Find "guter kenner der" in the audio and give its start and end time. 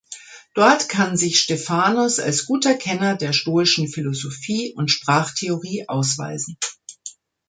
2.47-3.33